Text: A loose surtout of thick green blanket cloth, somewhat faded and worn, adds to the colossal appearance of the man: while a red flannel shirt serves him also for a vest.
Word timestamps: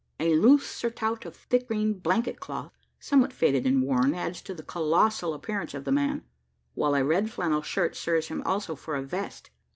A 0.19 0.33
loose 0.35 0.65
surtout 0.65 1.25
of 1.27 1.35
thick 1.35 1.67
green 1.67 1.93
blanket 1.93 2.39
cloth, 2.39 2.73
somewhat 2.99 3.31
faded 3.31 3.67
and 3.67 3.83
worn, 3.83 4.15
adds 4.15 4.41
to 4.41 4.55
the 4.55 4.63
colossal 4.63 5.31
appearance 5.35 5.75
of 5.75 5.83
the 5.83 5.91
man: 5.91 6.23
while 6.73 6.95
a 6.95 7.03
red 7.05 7.29
flannel 7.29 7.61
shirt 7.61 7.95
serves 7.95 8.29
him 8.29 8.41
also 8.43 8.75
for 8.75 8.95
a 8.95 9.03
vest. 9.03 9.51